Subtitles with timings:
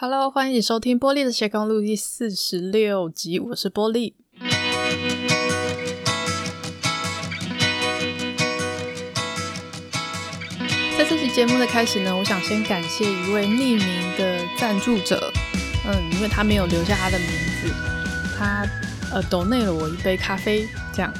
[0.00, 4.14] Hello，欢迎收听波莉的斜杠路第四十六集，我是波莉。
[10.96, 15.32] 在这期节目的开始呢，我想先感谢一位匿名的赞助者，
[15.84, 17.28] 嗯，因为他没有留下他的名
[17.60, 17.68] 字，
[18.38, 18.64] 他
[19.12, 21.12] 呃斗内了我一杯咖啡，这样，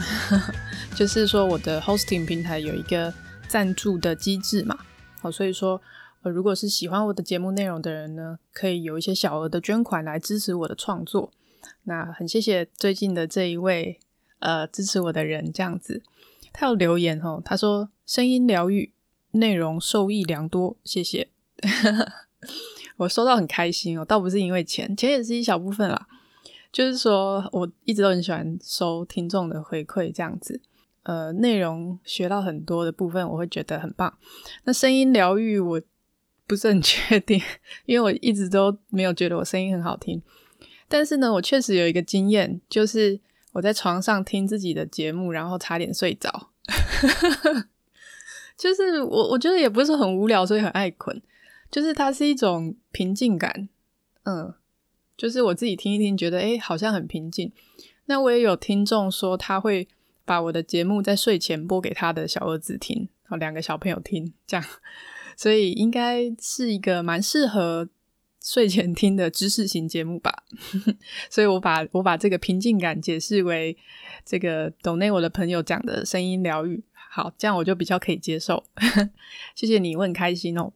[0.95, 3.13] 就是说我的 hosting 平台有一个
[3.49, 4.79] 赞助的机制嘛，
[5.21, 5.83] 好，所以说。
[6.29, 11.33] 如果是喜欢我的节目内容的人呢，可以有一些小额的捐款来支持我的创作。
[11.85, 13.99] 那很谢谢最近的这一位
[14.41, 16.03] 呃支持我的人，这样子，
[16.53, 18.93] 他有留言哦，他说声音疗愈，
[19.33, 21.29] 内容受益良多，谢谢。
[22.99, 26.07] 我收到很开心哦，倒不是因为钱，钱也是一小部分啦，
[26.71, 30.61] 就是说我一直都很喜欢收听众的回馈，这样子。
[31.05, 34.19] 呃，内容学到很多的部分，我会觉得很棒。
[34.65, 35.81] 那声音疗愈我。
[36.49, 37.41] 不是很确定，
[37.87, 40.21] 因为我一直都没有觉得我声音很好听。
[40.89, 43.21] 但是呢，我确实有一个经验，就是
[43.53, 46.49] 我在床上听自己的节目，然后差点睡着。
[48.57, 51.23] 就是我我觉得也不是很无聊，所以很爱困。
[51.71, 53.69] 就是它是一种平静感，
[54.25, 54.55] 嗯，
[55.17, 57.53] 就是我自己听一听，觉得诶好像很平静。
[58.07, 59.87] 那我也有听众说，他会
[60.25, 64.65] 把我的节目在睡前播给他的小儿子听，哦，两个小朋友听，这样。
[65.39, 67.89] 所以应该是一个蛮适合
[68.43, 70.43] 睡前听的知识型节目吧，
[71.31, 73.77] 所以我把我把这个平静感解释为
[74.25, 78.65] 这个懂内我的朋友讲的声音疗愈，好，这样我就比较可以接受。
[79.55, 80.73] 谢谢你，我很开心哦。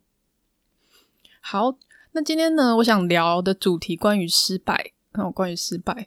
[1.41, 1.77] 好，
[2.13, 6.07] 那今天呢，我想聊的主题关于失败，哦，关于失败。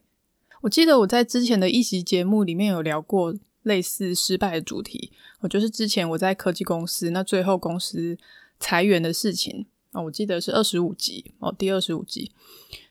[0.61, 5.11] 我记得我在之前的一集节目里面有聊过类似失败的主题，
[5.41, 8.17] 我就是之前我在科技公司，那最后公司。
[8.59, 12.31] 裁员的事情啊，我记得是二十五集哦，第二十五集。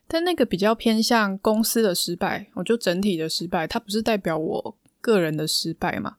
[0.07, 6.17] 但那个比较偏向公司的失败，我就整体的失败，它不是代表我个人的失败嘛。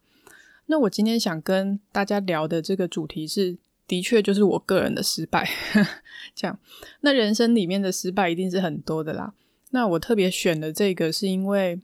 [0.65, 3.55] 那我今天想跟大家聊的这个主题是，
[3.87, 5.47] 的确就是我个人的失败。
[6.33, 6.59] 这样，
[7.01, 9.35] 那人生里面的失败一定是很多的啦。
[9.69, 11.79] 那我特别选的这个，是因为，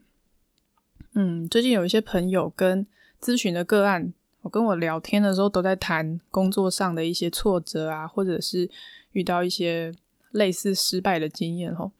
[1.13, 2.87] 嗯，最近有一些朋友跟
[3.21, 4.13] 咨询的个案。
[4.41, 8.67] 我跟我聊天的时候，都在谈工作上的一些挫折啊，或者是
[9.11, 9.93] 遇到一些
[10.31, 11.91] 类似失败的经验吼。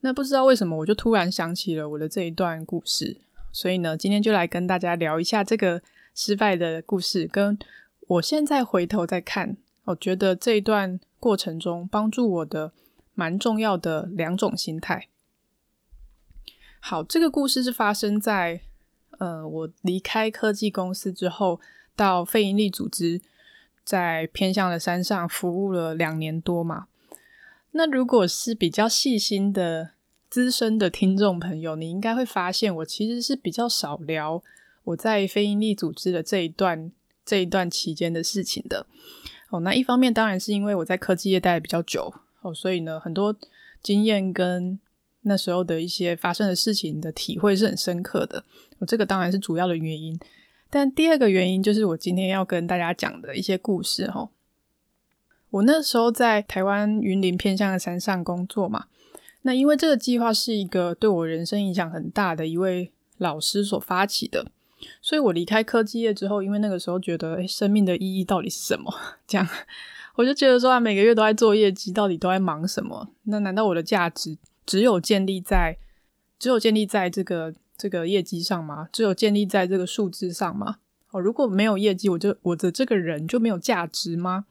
[0.00, 3.18] 那不知道为什么，我就突然想起了我的这一段故事，
[3.52, 5.82] 所以呢，今天就来跟大家聊一下这个
[6.14, 7.28] 失败的故事。
[7.30, 7.58] 跟
[8.08, 12.72] 我现在回头再看，我觉得这一段过程中帮助我的
[13.14, 15.08] 蛮重要的两种心态。
[16.80, 18.62] 好，这个故事是发生在
[19.18, 21.60] 呃，我离开科技公司之后。
[21.96, 23.20] 到非营利组织，
[23.84, 26.86] 在偏向的山上服务了两年多嘛。
[27.72, 29.90] 那如果是比较细心的
[30.28, 34.42] 资深的听众朋友，你应该会发现，我其实是比较少聊
[34.84, 36.92] 我在非营利组织的这一段
[37.24, 38.86] 这一段期间的事情的。
[39.50, 43.34] 哦，那一方面当然是因为我在科技业待的比较久，哦，所以呢，很多
[43.82, 44.78] 经验跟
[45.22, 48.44] 那时候的一些发生的事情的体会是很深刻的。
[48.78, 50.18] 哦，这个当然是主要的原因。
[50.74, 54.30] 但第二个原因就是我今天要跟大家讲的一些故事齁。
[55.50, 58.86] 我那时候在台湾云林偏乡的山上工作嘛，
[59.42, 64.46] 那因为这个计划是一个对我人生影响很大的一位老师所发起的，
[65.02, 68.90] 所以我离开科技业之后，因为那个时候觉得，生命的意义到底是什么？
[69.28, 69.46] 这样，
[70.14, 73.10] 我就觉得说，啊，每个月都在做业绩，到底都在忙什么？
[73.24, 75.76] 那难道我的价值只有建立在，
[76.38, 77.52] 只有建立在这个？
[77.82, 78.88] 这个业绩上吗？
[78.92, 80.76] 只有建立在这个数字上吗？
[81.10, 84.44] 哦，如果没有业绩，我就我的这个人就没有价值吗？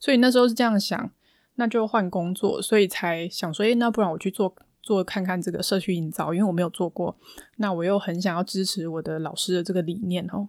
[0.00, 1.08] 所以那时候是这样想，
[1.54, 7.16] 那就换工作，所以才想说，诶，那不然我去做做看看这个社区营造，因为我没有做过，
[7.58, 10.48] 那我又很想要支持我的老师的这个理念哦。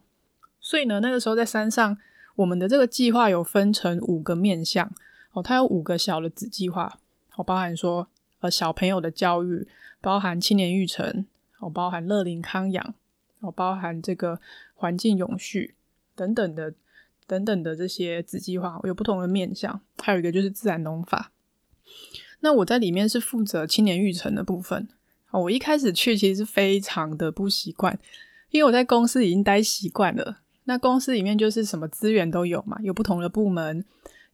[0.59, 1.95] 所以呢，那个时候在山上，
[2.37, 4.91] 我们的这个计划有分成五个面向
[5.33, 6.97] 哦，它有五个小的子计划，
[7.35, 8.07] 哦，包含说
[8.39, 9.67] 呃小朋友的教育，
[10.01, 11.28] 包含青年育成。
[11.66, 12.94] 哦，包含乐龄康养，
[13.40, 14.40] 哦，包含这个
[14.76, 15.73] 环境永续
[16.16, 16.72] 等等的
[17.26, 19.82] 等等的这些子计划，有不同的面向。
[19.97, 21.32] 还有一个就是自然农法。
[22.41, 24.88] 那我在里面是负责青年育成的部分。
[25.32, 27.97] 哦，我一开始去其实是非常的不习惯，
[28.52, 30.41] 因为我在公司已经待习惯了。
[30.66, 33.84] 那公司里面就是什么资源都有嘛，有不同的部门，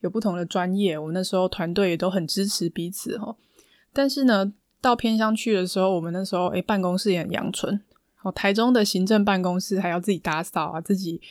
[0.02, 0.98] 有不同的专业。
[0.98, 3.38] 我那时候团队也都很支持彼此哦。
[3.94, 7.80] 但是呢，到偏乡去的时候，我们那时候诶办公室也很阳春。
[8.24, 11.22] 哦，台中的行政办公室还要自己打扫啊，自己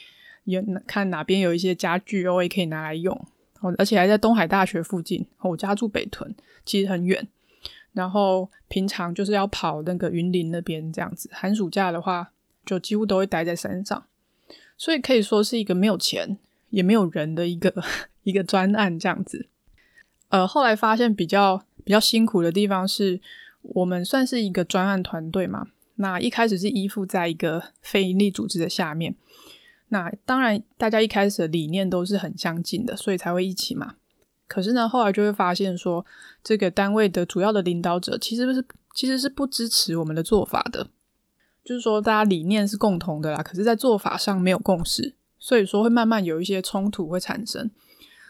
[0.44, 3.14] 有看哪边有一些家具哦，也可以拿来用。
[3.60, 5.26] 哦，而且还在东海大学附近。
[5.40, 7.28] 我家住北屯，其实很远。
[7.92, 12.30] 然后平常就是要跑那个云林那边这样子，寒暑假的话
[12.64, 14.04] 就几乎都会待在山上，
[14.76, 16.38] 所以可以说是一个没有钱
[16.70, 17.72] 也没有人的一个
[18.22, 19.48] 一个专案这样子。
[20.28, 23.20] 呃，后来发现比较比较辛苦的地方是，
[23.62, 25.66] 我们算是一个专案团队嘛，
[25.96, 29.16] 那一开始是依附在一个非营利组织的下面，
[29.88, 33.96] 那当然大家一开始的理念都是很相近的，所以才会一起嘛。
[34.46, 36.06] 可是呢，后来就会发现说，
[36.44, 38.64] 这个单位的主要的领导者其实不是，
[38.94, 40.90] 其实是不支持我们的做法的。
[41.64, 47.68] 就是说，大家理念是共同的啦，可是，在做法上没有共识，所以说会慢慢有一些冲突会产生。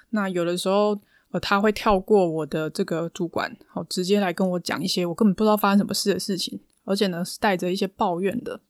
[0.09, 0.99] 那有的时候，
[1.31, 8.61] 呃，他会跳过我的这个主管，好，直接来跟我讲一些我根本不知道发生什么事的事情，而且呢，是带着一些抱怨的。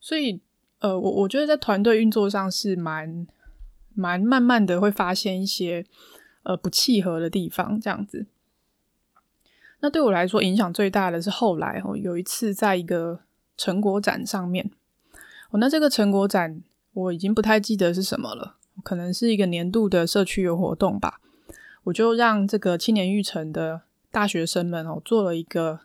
[0.00, 0.40] 所以，
[0.80, 3.26] 呃，我我觉得在团队运作上是蛮
[3.94, 5.84] 蛮慢慢的会发现一些。
[6.44, 8.24] 呃，不契合的地方，这样子。
[9.80, 13.20] 那对我来说，影响最大的是后来哦，有一次在一个
[13.54, 14.70] 成果展上面，
[15.50, 16.62] 哦，那这个成果展
[16.94, 21.20] 我已经不太记得是什么了，可能是一个年度的社区游活动吧。
[21.84, 25.80] 我就让这个青年育成的大学生们哦，做了一个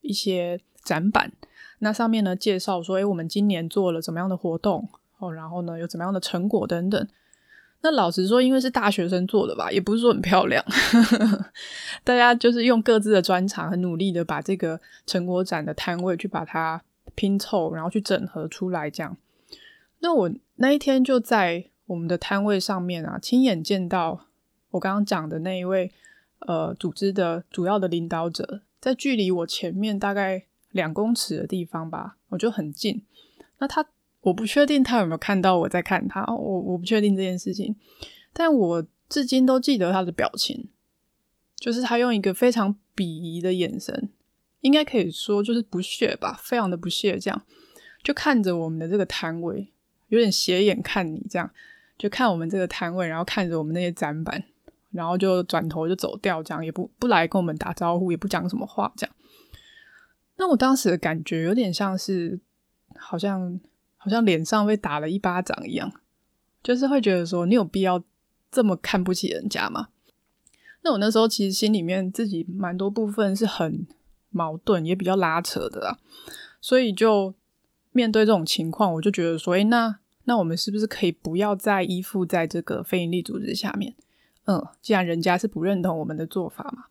[0.00, 1.32] 一些展板，
[1.80, 4.88] 那上面呢介绍说，诶，我们今年做了怎么样的活动
[5.18, 7.08] 哦，然后呢有怎么样的成果等等。
[7.80, 10.64] 那老实说，因为是大学生做的吧，也不是说很漂亮。
[12.02, 16.82] 大家就是用各自的专长，很努力的把这个成果展的摊位去把它
[17.14, 19.16] 拼凑，然后去整合出来这样。
[20.00, 24.26] 那我那一天就在我们的摊位上面啊，亲眼见到
[24.70, 25.92] 我刚刚讲的那一位
[26.40, 33.02] 呃组织的主要的领导者，在距离我前面大概两公尺的地方吧，我就很近。
[33.58, 33.86] 那他。
[34.22, 37.74] 我不确定他有没有看到我在看他，我我不确定这件事情，
[38.32, 40.68] 但我至今都记得他的表情，
[41.54, 44.10] 就是他用一个非常鄙夷的眼神，
[44.60, 47.42] 应该可以说就是不屑吧，非常的不屑，这样
[48.02, 49.68] 就看着我们的这个摊位，
[50.08, 51.48] 有点斜眼看你，这样
[51.96, 54.44] 就看我们这个摊位，然后看着我们那些展板，
[54.90, 59.14] 然后就转头就走掉，这样也不不来跟我们打招呼，也不讲什么话，这样。
[60.36, 62.40] 那我当时的感觉有点像是，
[62.96, 63.60] 好像。
[64.00, 65.92] 好像脸上被打了一巴掌一样，
[66.62, 68.02] 就是会觉得说，你有必要
[68.48, 69.88] 这么看不起人家吗？
[70.82, 73.88] 那我那时候其实心里面自己蛮多部分是很
[74.30, 75.98] 矛盾，也比较拉扯的啦。
[76.60, 77.34] 所以就
[77.90, 83.96] 面对这种情况，我就觉得说，诶，那那我们是不是可以不要再依附在这个非营利组织下面？
[84.48, 86.86] 嗯，既然人家是不认同我们的做法嘛，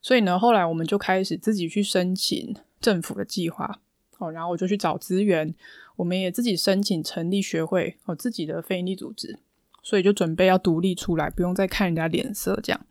[0.00, 3.80] 所以呢，后来我们就开始自己去申请政府的计划。
[4.18, 5.52] 哦，然后我就去找资源，
[5.96, 9.36] 我们也自己申请成立学会，哦，自己的非营利组织，
[9.82, 12.86] 所以就准备要独立出来，不用再看人家脸色这样。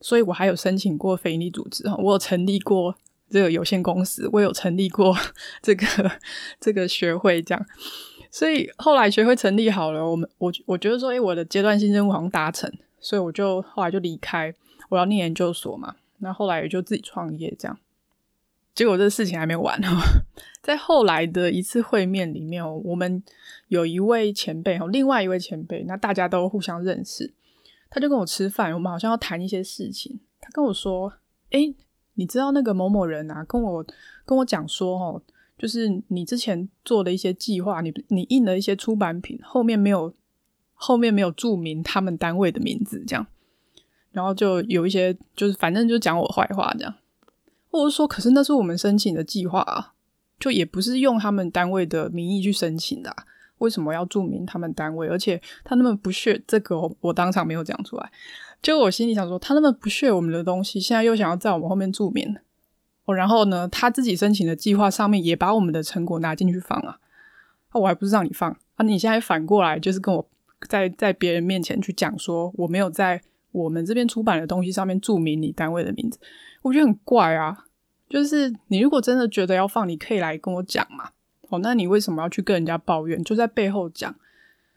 [0.00, 2.94] 所以我还有申请过非营利组织，我有成立过
[3.28, 5.16] 这个有限公司，我有成立过
[5.60, 5.84] 这个
[6.60, 7.66] 这个学会这样。
[8.30, 12.72] 所以后来学会成立好了，我们我我觉得说，哎，我的阶段性任务好像达成，
[13.02, 14.54] 所以我就后来就离开，
[14.88, 17.76] 我要念研究所嘛，那后来也就自己创业这样。
[18.74, 20.00] 结果这事情还没完哦，
[20.62, 23.22] 在后来的一次会面里面哦，我们
[23.68, 27.34] 有一位前辈哦，另外一位前辈，那大家都互相认识，
[27.90, 30.18] 他就跟我吃饭，我们好像要谈一些事情。
[30.40, 31.12] 他跟我说
[31.50, 31.74] ：“诶，
[32.14, 33.84] 你知道那个某某人啊，跟我
[34.24, 35.22] 跟我讲说哦，
[35.58, 40.14] 就是你之前做的一些计划，你你印了一些出版品，后面没有
[40.84, 43.24] 后面没有注明他们单位的名字，这样，
[44.10, 46.92] 然后就有一些就是反正就讲我坏话这样。”
[47.70, 49.94] 或者说，可是那是我们申请的计划啊，
[50.40, 53.24] 就也不是用他们单位的名义去申请的啊，
[53.58, 55.08] 为什么要注明他们单位？
[55.08, 58.10] 而且他那么不屑这个，我当场没有讲出来。
[58.60, 62.36] 就我心里想说，他那么不屑我们的东西，现在又想要在我们后面注明
[63.06, 66.98] 哦，然后呢，他自己申请的计划上面也把我们的成果拿进去放啊，
[67.70, 68.84] 啊，我还不是让你放啊？
[68.84, 70.28] 你现在反过来就是跟我
[70.68, 73.20] 在在别人面前去讲说，我没有在
[73.52, 76.18] 我们这边出版的东西上面注明你单位的名字。
[76.62, 77.66] 我觉得很怪啊，
[78.08, 81.10] 就是你如果真的觉得要放，你可以来跟我讲嘛。
[81.48, 83.22] 哦，那你为什么要去跟人家抱怨？
[83.22, 84.14] 就在背后讲。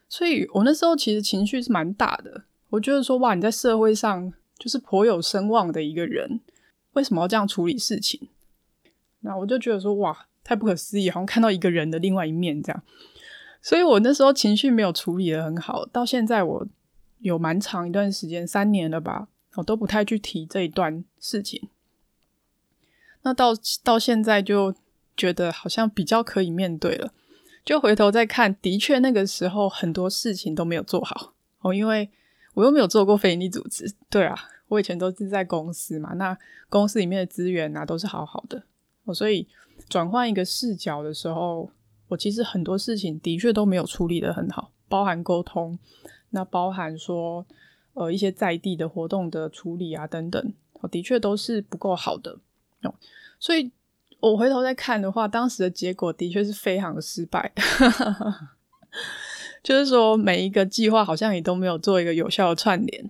[0.09, 2.43] 所以我那时候其实情绪是蛮大的。
[2.69, 6.41] 我觉得说，哇，你在社会上就是颇有声望的一个人，
[6.93, 8.27] 为什么要这样处理事情？
[9.21, 12.83] 那我就觉得说，哇，太不可思议，好像看到一个人的另外一面这样。
[13.65, 16.67] 所以我那时候情绪没有处理的很好，到现在我
[17.17, 21.67] 有蛮长一段时间，三年了吧，我都不太去提这一段事情。
[23.23, 23.53] 那到
[23.83, 24.75] 到现在就
[25.17, 27.11] 觉得好像比较可以面对了，
[27.63, 32.11] 就回头再看，的确那个时候很多事情都没有做好哦，因为
[32.53, 36.37] 我又没有做过非营利组织，对啊，我以前都是在公司嘛，那
[36.69, 38.61] 公司里面的资源啊都是好好的，
[39.05, 39.47] 哦，所以
[39.89, 41.71] 转换一个视角的时候，
[42.07, 45.77] 我其实很多事情的确都没有处理得很好，包含沟通，
[46.29, 47.45] 那包含说
[47.93, 52.39] 呃一些在地的活动的处理啊等等，我的确都是不够好的，
[52.83, 52.93] 哦，
[53.39, 53.71] 所以
[54.19, 57.51] 我回头再看的话，当时的结果的确是非常的失败。
[59.61, 63.09] 就是说，每一个计划好像也都没有做一个有效的串联。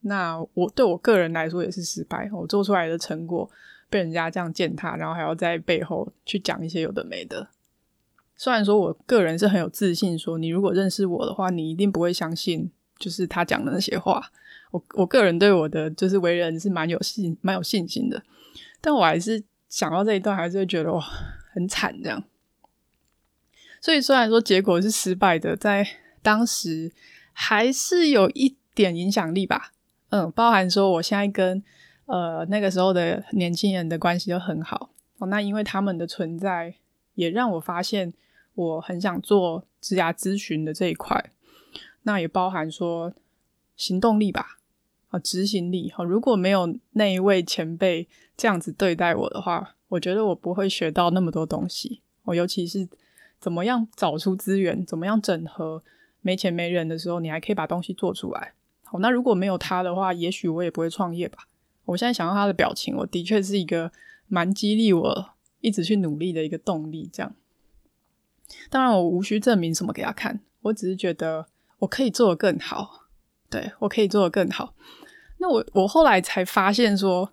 [0.00, 2.28] 那我对我个人来说也是失败。
[2.30, 3.50] 我做出来的成果
[3.88, 7.48] 被人家这样践踏，然后还要在背后去讲一些有的没的。
[8.38, 14.30] 虽然说我个人是很有自信，说你如果认识我的话，你一定不会相信就是他讲的那些话。
[14.70, 18.22] 我我个人对我的就是为人是蛮有信、蛮有信心的。
[18.80, 21.04] 但我还是想到这一段，还是会觉得哇，
[21.52, 22.22] 很惨这样。
[23.80, 25.84] 所以虽然说结果是失败的，在
[26.22, 26.92] 当时
[27.32, 29.72] 还是有一点影响力吧。
[30.10, 31.60] 嗯，包含说我现在跟
[32.06, 35.26] 呃那个时候的年轻人的关系都很好哦。
[35.26, 36.76] 那因为他们的存在，
[37.14, 38.12] 也让我发现
[38.58, 41.32] 我很想做职涯咨询的这一块。
[42.02, 43.12] 那也包含说
[43.76, 44.58] 行动力吧，
[45.08, 45.90] 啊，执行力。
[45.90, 52.00] 哈，如果没有那一位前辈这样子对待我的话，我觉得我不会学到那么多东西。
[52.24, 52.88] 我尤其是。
[53.40, 54.84] 怎么样找出资源？
[54.84, 55.80] 怎么样整合？
[56.22, 58.52] 没钱没人的时候，你还可以把东西做出来。
[58.82, 61.46] 好，那如果没有他的话，也许我也不会创业吧。
[61.84, 63.92] 我现在想到他的表情，我的确是一个
[64.26, 67.08] 蛮激励我一直去努力的一个动力。
[67.12, 67.32] 这样，
[68.70, 71.46] 当然我无需证明什么给他看，我只是觉得
[71.78, 73.06] 我可以做得更好。
[73.50, 74.74] 对，我可以做得更好。
[75.38, 77.32] 那我我后来才发现说，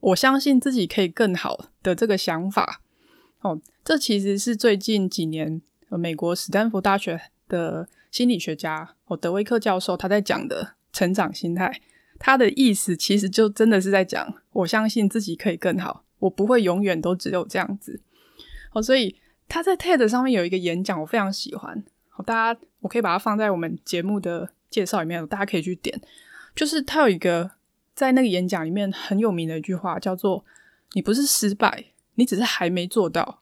[0.00, 2.82] 我相信自己可以更好的这个想法。
[3.40, 11.80] 哦，这其实是最近几年，美国史丹福大学的心理学家哦，德威克教授他在讲的成长心态，
[12.18, 18.00] 他的意思其实就真的是在讲，我相信自己可以更好，我不会永远都只有这样子。
[18.72, 19.16] 哦，所以
[19.48, 21.84] 他在 TED 上面有一个演讲，我非常喜欢。
[22.08, 26.00] 好，大家我可以把它放在我们节目的介绍里面，大家可以去点。
[26.54, 27.50] 就是他有一个
[27.94, 30.44] 在那个演讲里面很有名的一句话，叫做
[30.94, 31.86] “你不是失败”。
[32.16, 33.40] 你只是还没做到，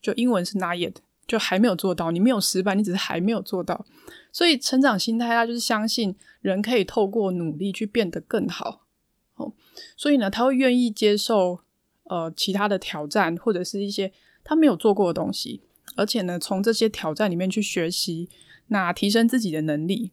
[0.00, 0.94] 就英文是 not yet，
[1.26, 2.12] 就还没有做到。
[2.12, 3.84] 你没有失败，你只是还没有做到。
[4.30, 8.82] 所以成长心态，他就是相信人可以透过努力去变得更好。
[9.34, 9.52] 哦，
[9.96, 11.58] 所以呢，他会愿意接受
[12.04, 14.12] 呃其他的挑战，或者是一些
[14.44, 15.62] 他没有做过的东西，
[15.96, 18.28] 而且呢，从这些挑战里面去学习，
[18.68, 20.12] 那提升自己的能力。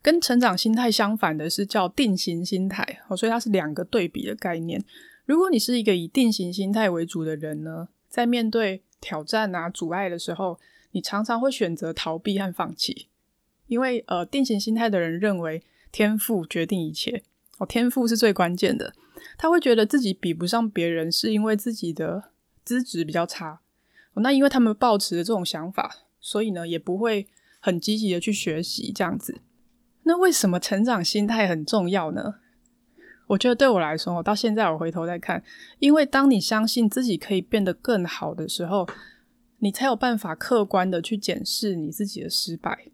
[0.00, 4.82] 跟成长心态相反的是叫定型心态，哦，所以它是两个对比的概念。
[5.26, 10.58] 如果你是一个以定型心态为主的人呢，在面对挑战啊、阻碍的时候，
[10.92, 13.08] 你常常会选择逃避和放弃，
[13.66, 17.22] 因为呃，定型心态的人认为天赋决定一切，
[17.58, 18.94] 哦，天赋是最关键的。
[19.36, 22.30] 他会觉得自己比不上别人，是因为自己的
[22.68, 23.60] 资质比较差。
[24.16, 27.26] 那因为他们抱持的这种想法，所以呢，也不会
[27.60, 29.40] 很积极的去学习这样子。
[30.02, 32.34] 那为什么成长心态很重要呢？
[33.28, 35.42] 我觉得对我来说，我到现在我回头再看，
[35.78, 38.86] 因为当你相信自己可以变得更好的时候，
[39.58, 42.88] 你才有办法客观的去检视你自己的失败。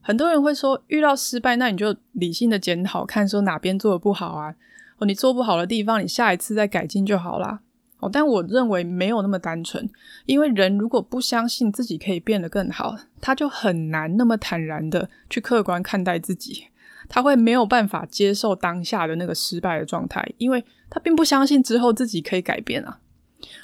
[0.00, 4.54] 很多人会说，遇到失败，那你就理性的检讨，看说哪边做的不好啊？
[4.98, 7.62] 哦，你做不好的地方，你下一次再改进就好啦。
[7.98, 9.88] 哦，但我认为没有那么单纯，
[10.26, 16.66] 因为人如果不相信自己可以变得更好，他就很难那么坦然的去客观看待自己。
[17.08, 22.98] 他会没有办法接受当下的那个失败的状态，因为他并不相信之后自己可以改变啊。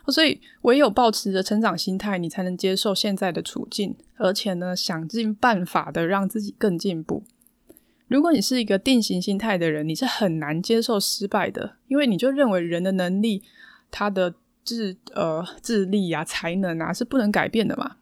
[0.07, 7.25] 所以唯有抱持着成长心态，你才能接受现在的处境，而且呢，想尽办法的让自己更进步。
[8.07, 13.43] 如果你是一个定型心态的人，你是很难接受失败的，因为你就认为人的能力、
[13.93, 14.35] 他的
[14.65, 17.99] 智呃智力啊、才能啊是不能改变的嘛。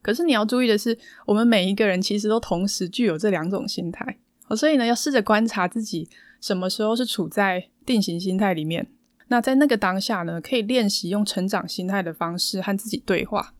[0.00, 0.96] 可是你要注意的是，
[1.26, 4.18] 我们每一个人其实都同时具有这两种心态，
[4.56, 6.08] 所以呢，要试着观察自己
[6.40, 8.86] 什么时候是处在定型心态里面。
[9.26, 13.52] 那在那个当下呢，可以练习用成长心态的方式和自己对话。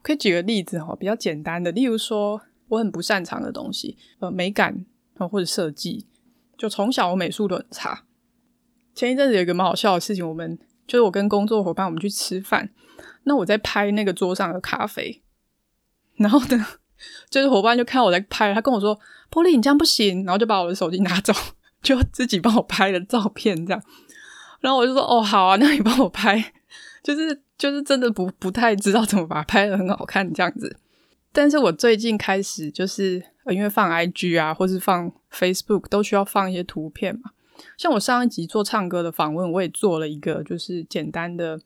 [0.00, 4.86] 可以举个例子哈，比较简单的，例如说我很不擅长的东西，呃，美感
[5.18, 6.06] 或者设计，
[6.56, 8.05] 就从小我美术都很差。
[8.96, 12.70] 前一阵子有一个蛮好笑的事情，我们就是我跟工作伙伴我们去吃饭，
[13.24, 15.22] 那我在拍那个桌上的咖啡。
[16.16, 16.66] 然后呢，
[17.28, 18.98] 就是伙伴就看我在拍，他跟我说
[19.30, 21.34] ：“玻璃，你这样不行。”然后就把我的手机拿走，
[21.82, 23.82] 就自己帮我拍了照片这样。
[24.60, 26.52] 然后我就说：“哦，好啊，那你帮我拍。”
[27.04, 30.74] 就是就是真的不不太知道怎么把它拍得很好看这样子。
[31.32, 37.32] 但是我最近开始就是，因为放 IG 啊，或是放 Facebook 都需要放一些图片嘛。
[37.76, 41.60] 像我上一集做唱歌的访问，我也做了一个就是简单的，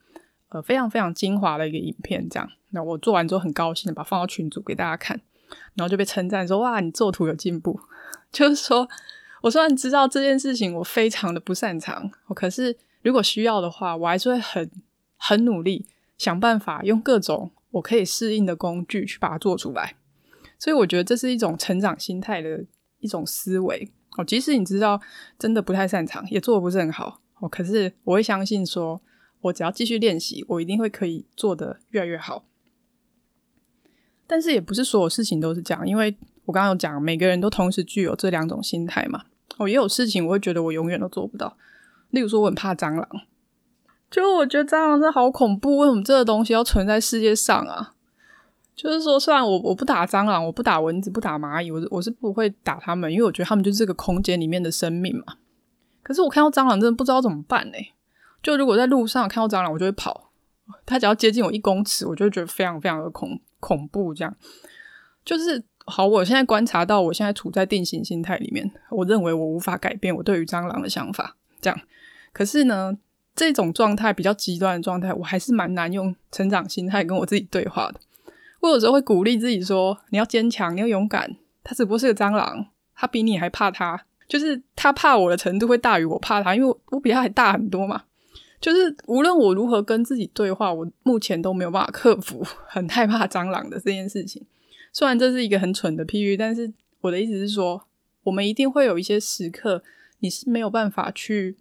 [0.48, 2.48] 呃，非常非常精华的一个影片，这样。
[2.70, 5.20] 那我做完之后很高兴的把放到群组给大家看，
[5.74, 7.80] 然后就被称赞说：“哇，你做图有进步。
[8.30, 8.88] ”就是说，
[9.42, 14.70] 我虽然知道这件事情我非常的不擅长，可是如果需要的话，我还是会很
[15.16, 19.96] 很努力想办法用各种我可以适应的工具去把它做出来。
[20.58, 22.64] 所以我觉得这是一种成长心态的
[23.00, 23.90] 一种思维。
[24.16, 25.00] 哦，即使你知道
[25.38, 29.00] 真的不太擅长，也做的不是很好，哦，可是我会相信说，
[29.42, 32.44] 我只要继续练习，我一定会可以做得越来越好。
[34.26, 39.24] 但是也不是所有事情都是这样，因为我刚刚有讲，每个人都同时具有这两种心态嘛。
[39.58, 41.56] 哦，也有事情我会觉得我永远都做不到，
[42.10, 43.08] 例如说我很怕蟑螂，
[44.10, 47.94] 就我觉得蟑螂真的好恐怖，为什么这个东西要存在世界上啊？
[48.82, 55.34] 就是说，虽然我我不打蟑螂，我不打蚊子，不打蚂蚁，我我是不会打它们，因为我觉得它们就是这个空间里面的生命嘛。
[56.02, 57.76] 可是我看到蟑螂，真的不知道怎么办呢？
[58.42, 60.32] 就如果在路上看到蟑螂，我就会跑。
[60.86, 64.14] 它只要接近我一公尺，我就觉得非常非常的恐恐怖。
[64.14, 64.34] 这样
[65.26, 66.06] 就是好。
[66.06, 71.36] 我现在观察到，我现在处在定型心态里面，我认为我无法改变我对于蟑螂的想法。
[71.60, 71.78] 这样，
[72.32, 72.96] 可是呢，
[73.36, 78.00] 这种状态比较极端的状态，我还是蛮难用成长心态跟我自己对话的。
[78.60, 81.36] 我有时候会鼓励自己说：“你要坚强，你要勇敢。
[81.64, 88.04] 他只不过是个蟑螂，他比你还怕他，就是他怕我的程度会大于我怕他，因为我，比他还大很多嘛。
[88.60, 94.46] 就是无论我如何跟自己对话，我目前都没有办法克服很害怕蟑螂的这件事情。
[94.92, 97.86] 虽然这是一个很蠢的譬喻，但是我的意思是说，
[98.24, 99.82] 我们一定会有一些时刻，
[100.18, 101.56] 你是没有办法去，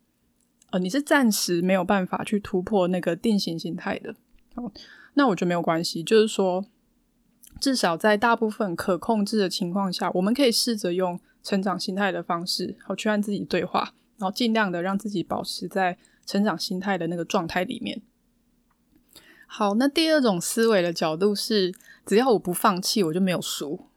[0.72, 4.14] 呃，你是暂时没有办法去突破那个定型心态的。
[4.56, 4.70] 好，
[5.14, 6.66] 那我觉得没有关系，就是说。”
[7.60, 18.02] 至少在大部分可控制的情况下，我们可以试着用成长心态的方式，好去和自己对话，然后尽量的让自己保持在成长心态的那个状态里面。
[19.48, 21.74] 好，那第二种思维的角度是，
[22.06, 23.88] 只要我不放弃，我就没有输。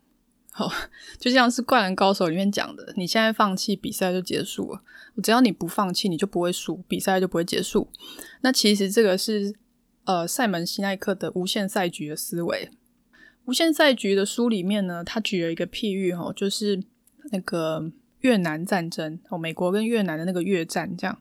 [0.50, 0.70] 好，
[1.18, 4.82] 就像是《灌篮高手》里面讲的，你现在放弃，比赛就结束了。
[5.22, 7.88] 只要你不放弃，你就不会输，比赛就不会结束。
[8.40, 9.54] 那其实这个是
[10.04, 12.70] 呃赛门西奈克的无限赛局的思维。
[13.44, 16.82] 无限赛局的书里面呢，他举了一个譬喻，哦，就是
[17.30, 21.18] 那个越南战争哦，美国跟越南的那个越战，这样。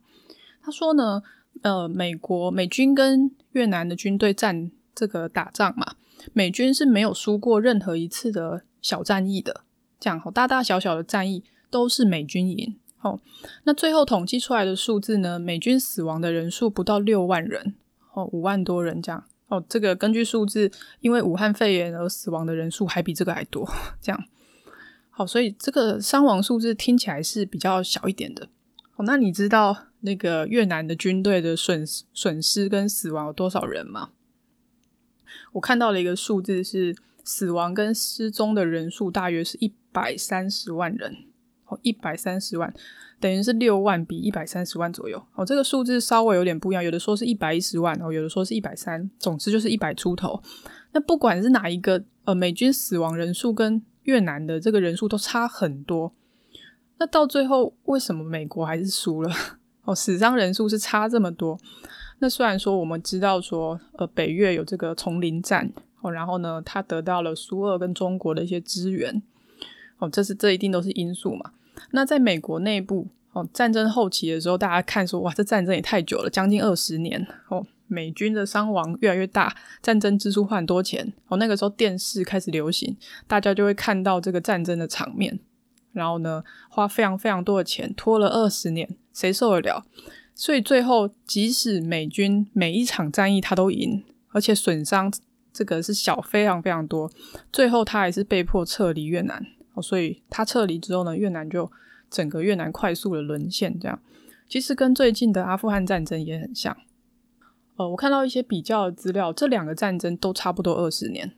[0.62, 1.24] 他说呢，
[1.64, 5.96] 呃，美国美军跟越南的军队战这个打仗嘛，
[6.34, 9.64] 美军是没有输过任何一次的小战役的，
[10.00, 12.76] 这样，哦大大小小的战役都是美军赢。
[13.02, 13.20] 哦，
[13.64, 17.74] 那最后统计出来的数字呢，美军死亡的人数不到六万人，
[18.14, 19.24] 哦，五万多人这样。
[19.52, 23.70] 哦，这个根据数字，因为武汉肺炎而死亡的人数还比这个还多，
[24.02, 24.24] 这样。
[25.10, 28.48] 好，所以这个伤亡数字听起来是比较小一点的。
[28.96, 34.12] 哦，那你知道那个越南的军队的损损失跟死亡有多少人吗？
[35.52, 41.26] 我看到了一个数字是死亡跟失踪的人数大约是一百三十万人。
[41.72, 42.72] 哦，一百三十万。
[43.20, 50.42] 等于是六万比一百三十万左右哦，这个数字稍微有点不一样，有的说是一百一十万哦，有的说是一百三，总之就是一百出头。
[50.92, 56.12] 那不管是哪一个，呃，美军死亡人数跟越南的这个人数都差很多。
[56.98, 59.32] 那到最后为什么美国还是输了？
[59.84, 61.60] 哦，死伤人数是差这么多。
[62.18, 69.22] 那虽然说我们知道说，呃，北越有这个丛林战哦，然后呢，他得到了苏俄跟中国的一些资源
[70.00, 71.52] 哦，这是这一定都是因素嘛。
[71.92, 81.38] 那在美国内部哦，战争后期的时候，大家看说哇，这战争也太久了，将近二十年哦，美军的伤亡越来越大，战争支出花很多钱哦。
[81.38, 85.40] 那个时候电视开始流行，大家就会看到这个战争的场面，
[85.94, 89.86] 然后呢，花非常非常多的钱，拖了二十年，谁受得了？
[90.34, 95.14] 所以最后，即使美军每一场战役他都赢，而且损伤
[95.54, 97.12] 这个是小非常非常多，
[97.52, 99.46] 最后他还是被迫撤离越南。
[99.74, 101.72] 哦，所以他撤离之后呢，越南就
[102.10, 104.02] 整个越南快速的沦陷，这样
[104.50, 106.76] 其实跟最近的阿富汗战争也很像。
[107.78, 111.32] 呃，我看到一些比较的资料，这两个战争都差不多二十年，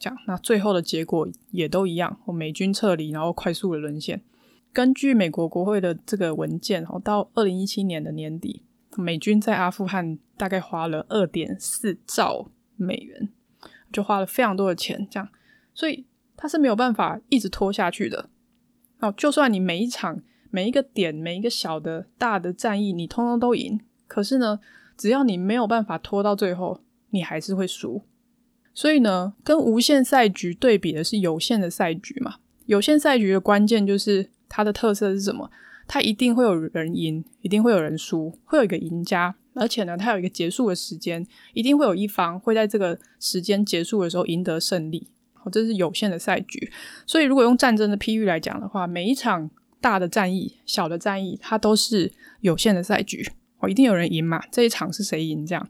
[0.00, 4.20] 这样那最后的结果也都一样，美军撤离，然后快速的沦陷。
[4.72, 8.62] 根据美国国会的这个文件，哦，到二零一七年的年底，
[8.96, 13.28] 美军在阿富汗大概花了二点四兆美元，
[13.92, 15.28] 就花了非常多的钱，这样，
[15.72, 16.04] 所以。
[16.40, 18.30] 他是没有办法一直拖下去的。
[19.00, 24.58] 哦，就算你每一场、每一个点、每一个小的、大的战役，你通通都赢，可是呢，
[24.96, 28.02] 只要你没有办法拖到最后，你还是会输。
[28.72, 32.36] 所以呢，跟无限赛局对比的是有限的赛局嘛。
[32.64, 35.50] 有限赛局的关键就是它的特色是什么？
[35.86, 45.08] 它一定会有人赢，一定会有人输，会有一个赢家，而且呢，它有一个结束的时间，一定会有一方会在这个时间结束的时候赢得胜利。
[45.42, 46.70] 哦，这是有限的赛局。
[47.06, 49.50] 所以，如果用战争的譬喻来讲的话，每一场
[49.80, 53.26] 大的战役、小的战役，它都是有限的赛局。
[53.58, 54.42] 哦，一定有人赢嘛？
[54.50, 55.46] 这一场是谁赢？
[55.46, 55.68] 这样。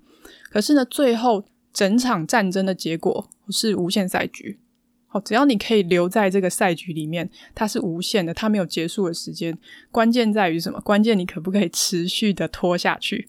[0.50, 4.58] 可是呢，最后整场战争的结果是无限赛局。
[5.10, 9.56] 哦，只要你可以留在这个赛局里面，它是无限的，它没有结束的时间。
[9.90, 10.80] 关键在于什么？
[10.80, 13.28] 关键你可不可以持续的拖下去？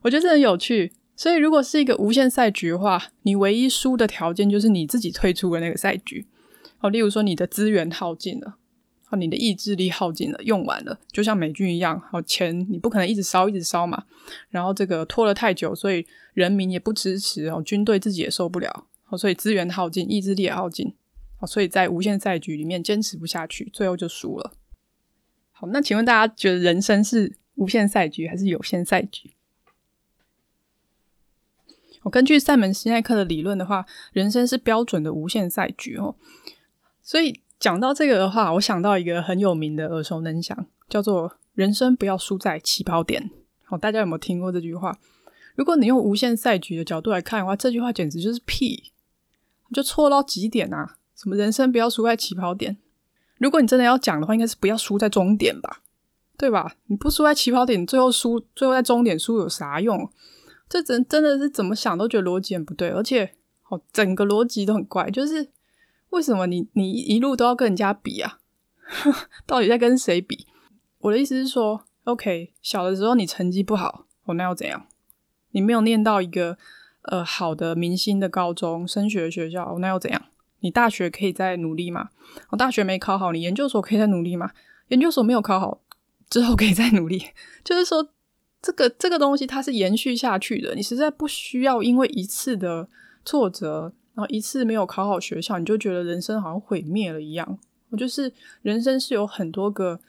[0.00, 0.92] 我觉得这很有趣。
[1.18, 6.24] 所以，如果是一个无限赛局的话，你唯一输的条件就是你自己退出的那个赛局。
[6.78, 8.56] 哦，例如说你的资源耗尽了，
[9.10, 14.04] 哦，你的意志力耗尽了，用完了，就像美军一样，哦，钱你不可能一直烧一直烧嘛。
[14.48, 18.86] 然后这个拖了太久，所以人民也不支持哦，军队自己也受不了。
[19.08, 20.94] 哦，所以资源耗尽，意志力也耗尽，
[21.40, 24.52] 哦，所以在无限赛局里面坚持不下去，最后就输了。
[25.50, 29.32] 好，那请问大家觉得人生是无限赛局还是有限赛局？
[32.08, 36.14] 根据塞门西奈克的理论的话，人生是标准的无限赛局哦。
[37.02, 43.30] 所以讲到这个的话，我想到一个很有名的耳熟能详，叫做“人生不要输在起跑点”。
[43.64, 44.98] 好，大家有没有听过这句话？
[45.54, 48.92] 如果你用无限赛局的角度来看的话，这句话简直就是屁。
[49.74, 50.96] 就错到极点啊！
[51.14, 52.78] 什么人生不要输在起跑点？
[53.36, 55.82] 如果你真的要讲的话，应该是不要输在终点吧，
[56.38, 56.76] 对吧？
[56.86, 60.10] 你不输在起跑点，最后输，最后在终点输有啥用？
[60.68, 63.34] 这真真的是怎么想都觉得逻辑很不对，而且
[63.68, 65.10] 哦，整个逻辑都很怪。
[65.10, 65.50] 就是
[66.10, 68.38] 为什么你你一路都要跟人家比啊？
[69.46, 70.46] 到底在跟谁比？
[70.98, 74.86] 我的意思是说，OK，小的时候你成绩不好，哦，那又怎样？
[75.52, 76.58] 你没有念到一个。
[77.02, 80.26] 呃，好的明星的高中升学学校，那又怎样？
[80.60, 82.10] 你大学可以再努力吗？
[82.50, 84.50] 我大学没考好，你研究所可以再努力吗？
[84.88, 85.80] 研究所没有考好
[86.28, 87.22] 之后可以再努力，
[87.64, 88.10] 就是说，
[88.60, 90.74] 这个这个东西它是延续下去的。
[90.74, 92.88] 你实在不需要因为一次的
[93.24, 97.58] 挫折，然后一次没有考好学校，你就觉得人生好像毁灭了一样。
[97.90, 100.00] 我就是人生是有很多个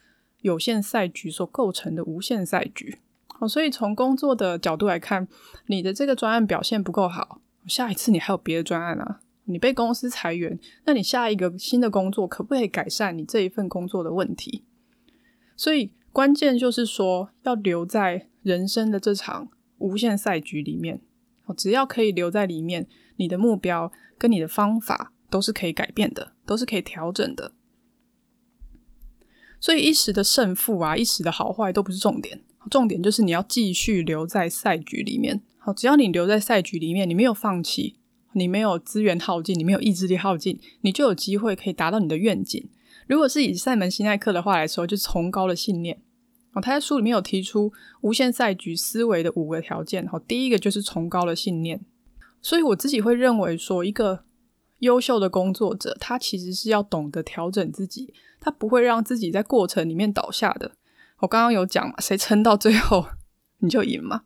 [0.41, 2.99] 有限赛局所构成的无限赛局。
[3.39, 5.27] 哦，所以从工作的角度来看，
[5.67, 9.21] 你的这个专案表现不够好，下一次你还有别的专案啊？
[9.45, 14.63] 你被公司裁员，那你下一个新的工作可不可以改善你这一份工作的问题？
[15.55, 21.01] 所以关键就是说，要留在人生的这场无限赛局里面。
[21.45, 27.53] 哦，只要可以留在里面，你的目标跟你的方法都是可以改变的，都是可以调整的。
[29.59, 32.41] 所以一时的胜负啊，一时的好坏都不是重点。
[32.69, 35.41] 重点就是你要继续留在赛局里面。
[35.57, 37.97] 好，只要你留在赛局里面，你没有放弃，
[38.33, 42.69] 你没有资源耗尽，你没有意志力耗尽，你就有机会可以达到你的愿景。
[43.07, 45.99] 如果是以塞门辛奈克的话来说，就是崇高的信念。
[46.53, 50.07] 哦，他在书里面有提出无限赛局思维的五个条件。
[50.07, 51.79] 好，第一个就是崇高的信念。
[52.41, 54.23] 所以我自己会认为说，一个
[54.79, 60.71] 优秀的工作者，他其实是要懂得调整自己，他不会让自己在过程里面倒下的。
[61.19, 63.05] 我刚刚有讲嘛，谁撑到最后
[63.59, 64.23] 你就赢嘛。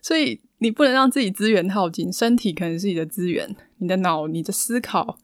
[0.00, 5.18] 所以你不能让自己资源耗尽，身体可能是你的资源，你的脑、你的思考、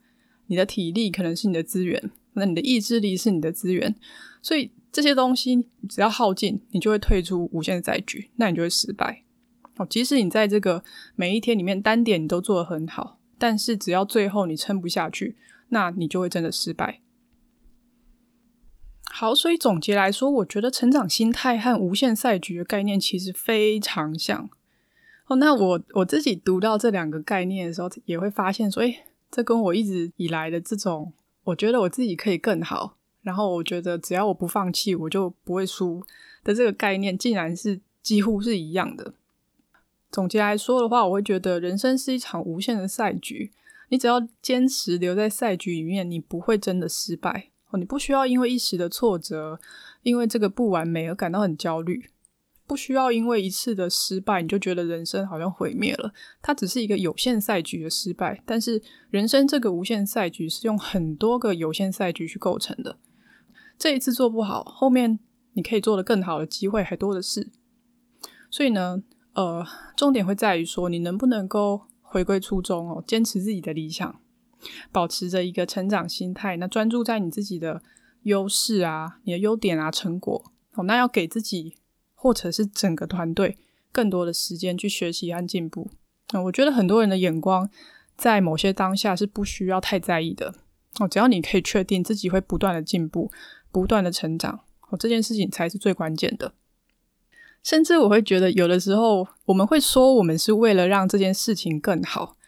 [0.46, 3.96] 你的体力可能是你的资源，那你的意志力是你的资源。
[4.42, 9.24] 所以这些东西只要耗尽，你就会退出无限赛局，那你就会失败。
[9.76, 10.82] 哦，即使你在这个
[11.16, 15.36] 每一天里面单点你都做得很好，但是只要最后你撑不下去，
[15.68, 17.02] 那你就会真的失败。
[19.04, 24.48] 好，所以总结来说，我觉得成长心态和无限赛局的概念其实非常像。
[25.26, 31.12] 哦，那我我自己读到这两个概念的时候，也会发现说，诶，这跟我一直以来的这种，
[31.44, 36.00] 我觉得我自己可以更好，然后我觉得只要我不放弃，我就不会输
[36.44, 39.14] 的这个概念，竟然是几乎是一样的。
[40.12, 43.50] 总结来说的话，我会觉得人生是一场无限的赛局，
[43.88, 47.50] 你只要坚持留在赛局里面，你不会真的失败。
[47.70, 49.58] 哦你不需要因为一时的挫折，
[50.04, 52.08] 因为这个不完美而感到很焦虑，
[52.64, 56.14] 不需要因为一次的失败你就觉得人生好像毁灭了。
[56.40, 62.96] 它只是一个有限赛局的失败，但是人生这个无限赛局是用很多个有限赛局去构成的。
[63.78, 65.18] 这一次做不好，后面
[65.52, 67.50] 你可以做的更好的机会还多的是。
[68.50, 69.02] 所以呢，
[69.34, 74.20] 呃，重点会在于说你能不能够回归初衷哦，坚持自己的理想。
[74.90, 77.82] 保持着一个成长心态，那专注在你自己的
[78.22, 80.42] 优势啊、你的优点啊、成果
[80.74, 81.76] 哦，那要给自己
[82.14, 83.58] 或者是整个团队
[83.92, 85.90] 更多的时间去学习和进步。
[86.32, 87.68] 嗯，我觉得很多人的眼光
[88.16, 90.54] 在某些当下是不需要太在意的，
[90.98, 93.30] 哦，只要你可以确定自己会不断的进步、
[93.76, 96.54] 不断的成长，哦，这件事情才是最关键的。
[97.62, 102.38] 甚至我会觉得，有的时候我们会说我们是为了让这件事情更好，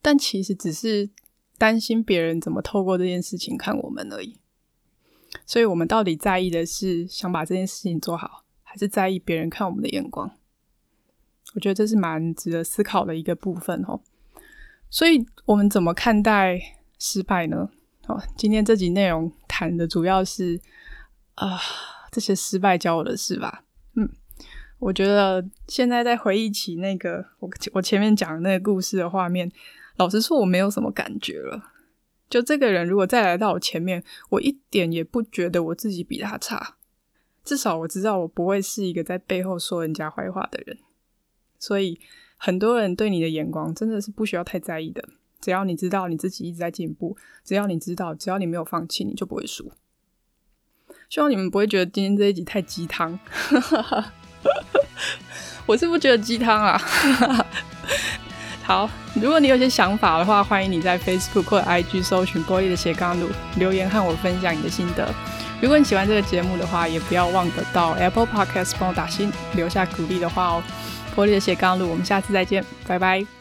[0.00, 1.10] 但其实只是
[1.58, 4.38] 担心别人怎么透过这件事情看我们而已。
[5.44, 10.30] 所以，我们到底在意的是想把这件事情做好，还是在意别人看我们的眼光？
[11.52, 14.00] 我觉得这是蛮值得思考的一个部分哦。
[14.88, 16.58] 所以，我们怎么看待
[16.98, 17.68] 失败呢？
[18.06, 20.60] 哦，今天这集内容谈的主要是
[21.34, 21.60] 啊、
[22.10, 23.64] 这些失败教我的事吧。
[23.94, 24.08] 嗯，
[24.78, 29.50] 我觉得现在在回忆起那个我我前面讲的那个故事的画面，
[29.96, 31.72] 老实说，我没有什么感觉了。
[32.30, 36.76] 就这个人如果再来到我前面，我一点也不觉得我自己比他差。
[37.44, 40.78] 至少我知道我不会是一个在背后说人家坏话的人。
[41.58, 42.00] 所以
[42.36, 45.08] 很多人对你的眼光真的是不需要太在意的。
[45.40, 49.72] 只要你知道你自己一直在进步，只要你知道，只要你没有放弃，你就不会输。
[51.08, 53.18] 希望你们不会觉得今天这一集太鸡汤。
[55.66, 56.80] 我是不觉得鸡汤啊。
[58.62, 65.08] 好，如果你有些想法的话，欢迎你在 Facebook 或 IG 搜寻玻璃的斜杠路留言和我分享你的心得。
[65.62, 70.62] 如果你喜欢这个节目的话，也不要忘得到 Apple Podcast 帮我打星，留下鼓励的话哦。
[71.14, 73.35] 玻璃的斜杠路，我们下次再见，拜拜。